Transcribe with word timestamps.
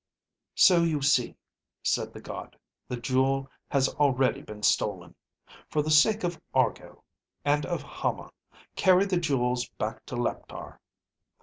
"So 0.55 0.81
you 0.81 1.03
see," 1.03 1.35
said 1.83 2.11
the 2.11 2.21
god, 2.21 2.57
"the 2.87 2.97
jewel 2.97 3.51
has 3.67 3.87
already 3.87 4.41
been 4.41 4.63
stolen. 4.63 5.13
For 5.69 5.83
the 5.83 5.91
sake 5.91 6.23
of 6.23 6.41
Argo, 6.55 7.03
and 7.45 7.67
of 7.67 7.83
Hama, 7.83 8.31
carry 8.75 9.05
the 9.05 9.19
jewels 9.19 9.69
back 9.77 10.03
to 10.07 10.15
Leptar. 10.15 10.79